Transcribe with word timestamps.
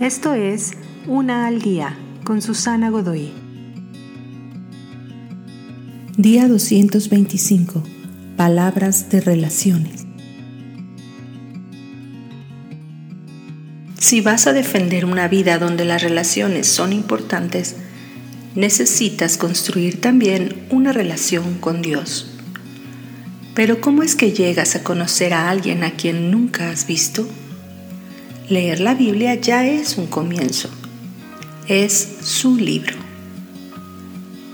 Esto 0.00 0.34
es 0.34 0.72
Una 1.06 1.46
al 1.46 1.62
Día 1.62 1.96
con 2.22 2.42
Susana 2.42 2.90
Godoy. 2.90 3.32
Día 6.18 6.46
225. 6.48 7.82
Palabras 8.36 9.08
de 9.08 9.22
relaciones. 9.22 10.04
Si 13.98 14.20
vas 14.20 14.46
a 14.46 14.52
defender 14.52 15.06
una 15.06 15.28
vida 15.28 15.58
donde 15.58 15.86
las 15.86 16.02
relaciones 16.02 16.66
son 16.66 16.92
importantes, 16.92 17.76
necesitas 18.54 19.38
construir 19.38 20.02
también 20.02 20.66
una 20.68 20.92
relación 20.92 21.54
con 21.54 21.80
Dios. 21.80 22.32
Pero 23.54 23.80
¿cómo 23.80 24.02
es 24.02 24.14
que 24.14 24.32
llegas 24.32 24.76
a 24.76 24.84
conocer 24.84 25.32
a 25.32 25.48
alguien 25.48 25.84
a 25.84 25.92
quien 25.92 26.30
nunca 26.30 26.68
has 26.68 26.86
visto? 26.86 27.26
Leer 28.48 28.78
la 28.78 28.94
Biblia 28.94 29.34
ya 29.34 29.66
es 29.66 29.98
un 29.98 30.06
comienzo. 30.06 30.68
Es 31.66 32.18
su 32.22 32.56
libro. 32.56 32.94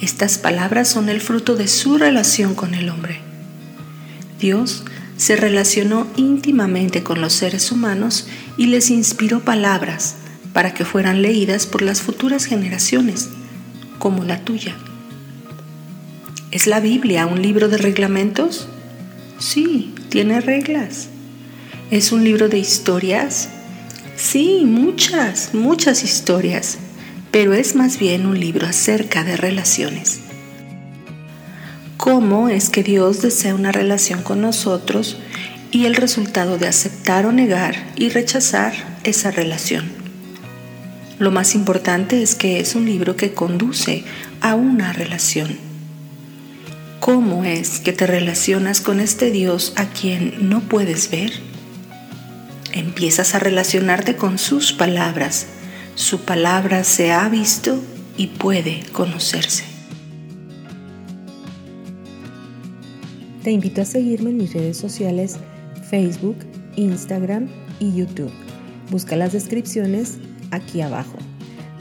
Estas 0.00 0.38
palabras 0.38 0.88
son 0.88 1.10
el 1.10 1.20
fruto 1.20 1.54
de 1.54 1.68
su 1.68 1.98
relación 1.98 2.54
con 2.54 2.72
el 2.72 2.88
hombre. 2.88 3.18
Dios 4.40 4.84
se 5.18 5.36
relacionó 5.36 6.06
íntimamente 6.16 7.02
con 7.02 7.20
los 7.20 7.34
seres 7.34 7.70
humanos 7.72 8.26
y 8.56 8.66
les 8.68 8.88
inspiró 8.88 9.40
palabras 9.40 10.16
para 10.54 10.72
que 10.72 10.86
fueran 10.86 11.20
leídas 11.20 11.66
por 11.66 11.82
las 11.82 12.00
futuras 12.00 12.46
generaciones, 12.46 13.28
como 13.98 14.24
la 14.24 14.40
tuya. 14.40 14.74
¿Es 16.50 16.66
la 16.66 16.80
Biblia 16.80 17.26
un 17.26 17.42
libro 17.42 17.68
de 17.68 17.76
reglamentos? 17.76 18.66
Sí, 19.38 19.94
tiene 20.08 20.40
reglas. 20.40 21.08
¿Es 21.90 22.12
un 22.12 22.24
libro 22.24 22.48
de 22.48 22.56
historias? 22.56 23.50
Sí, 24.16 24.62
muchas, 24.64 25.54
muchas 25.54 26.04
historias, 26.04 26.78
pero 27.30 27.52
es 27.52 27.74
más 27.74 27.98
bien 27.98 28.26
un 28.26 28.38
libro 28.38 28.66
acerca 28.66 29.24
de 29.24 29.36
relaciones. 29.36 30.20
¿Cómo 31.96 32.48
es 32.48 32.68
que 32.68 32.82
Dios 32.82 33.22
desea 33.22 33.54
una 33.54 33.72
relación 33.72 34.22
con 34.22 34.40
nosotros 34.40 35.18
y 35.70 35.86
el 35.86 35.94
resultado 35.94 36.58
de 36.58 36.68
aceptar 36.68 37.26
o 37.26 37.32
negar 37.32 37.74
y 37.96 38.08
rechazar 38.08 38.72
esa 39.04 39.30
relación? 39.30 39.90
Lo 41.18 41.30
más 41.30 41.54
importante 41.54 42.22
es 42.22 42.34
que 42.34 42.60
es 42.60 42.74
un 42.74 42.86
libro 42.86 43.16
que 43.16 43.32
conduce 43.32 44.04
a 44.40 44.54
una 44.54 44.92
relación 44.92 45.74
¿Cómo 47.04 47.44
es 47.44 47.80
que 47.80 47.92
te 47.92 48.06
relacionas 48.06 48.80
con 48.80 48.98
este 48.98 49.30
Dios 49.30 49.74
a 49.76 49.84
quien 49.90 50.48
no 50.48 50.60
puedes 50.60 51.10
ver? 51.10 51.32
Empiezas 52.74 53.36
a 53.36 53.38
relacionarte 53.38 54.16
con 54.16 54.36
sus 54.36 54.72
palabras. 54.72 55.46
Su 55.94 56.22
palabra 56.22 56.82
se 56.82 57.12
ha 57.12 57.28
visto 57.28 57.80
y 58.16 58.26
puede 58.26 58.82
conocerse. 58.90 59.62
Te 63.44 63.52
invito 63.52 63.80
a 63.80 63.84
seguirme 63.84 64.30
en 64.30 64.38
mis 64.38 64.54
redes 64.54 64.76
sociales 64.76 65.36
Facebook, 65.88 66.38
Instagram 66.74 67.48
y 67.78 67.94
YouTube. 67.94 68.32
Busca 68.90 69.14
las 69.14 69.32
descripciones 69.32 70.18
aquí 70.50 70.80
abajo. 70.80 71.18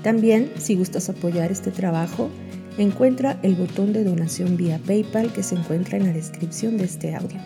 También, 0.04 0.52
si 0.60 0.76
gustas 0.76 1.10
apoyar 1.10 1.52
este 1.52 1.72
trabajo, 1.72 2.30
encuentra 2.78 3.40
el 3.42 3.56
botón 3.56 3.94
de 3.94 4.04
donación 4.04 4.58
vía 4.58 4.80
PayPal 4.86 5.34
que 5.34 5.42
se 5.42 5.56
encuentra 5.56 5.98
en 5.98 6.06
la 6.06 6.14
descripción 6.14 6.78
de 6.78 6.84
este 6.84 7.16
audio. 7.16 7.40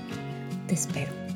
Te 0.67 0.73
espero. 0.73 1.26